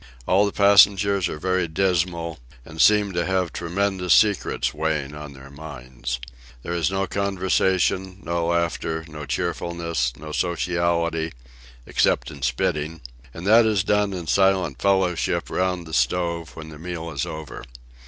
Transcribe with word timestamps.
All 0.27 0.47
the 0.47 0.51
passengers 0.51 1.29
are 1.29 1.37
very 1.37 1.67
dismal, 1.67 2.39
and 2.65 2.81
seem 2.81 3.11
to 3.13 3.23
have 3.23 3.53
tremendous 3.53 4.15
secrets 4.15 4.73
weighing 4.73 5.13
on 5.13 5.33
their 5.33 5.51
minds. 5.51 6.19
There 6.63 6.73
is 6.73 6.89
no 6.89 7.05
conversation, 7.05 8.17
no 8.23 8.47
laughter, 8.47 9.05
no 9.07 9.27
cheerfulness, 9.27 10.13
no 10.17 10.31
sociality, 10.31 11.33
except 11.85 12.31
in 12.31 12.41
spitting; 12.41 13.01
and 13.31 13.45
that 13.45 13.67
is 13.67 13.83
done 13.83 14.11
in 14.13 14.25
silent 14.25 14.81
fellowship 14.81 15.51
round 15.51 15.85
the 15.85 15.93
stove, 15.93 16.55
when 16.55 16.69
the 16.69 16.79
meal 16.79 17.11
is 17.11 17.27
over. 17.27 17.63